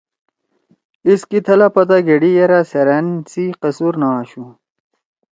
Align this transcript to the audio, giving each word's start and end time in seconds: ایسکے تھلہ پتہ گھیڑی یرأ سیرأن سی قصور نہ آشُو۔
ایسکے 1.07 1.39
تھلہ 1.45 1.67
پتہ 1.75 1.97
گھیڑی 2.07 2.31
یرأ 2.37 2.61
سیرأن 2.71 3.07
سی 3.31 3.43
قصور 3.61 3.93
نہ 4.01 4.07
آشُو۔ 4.19 4.43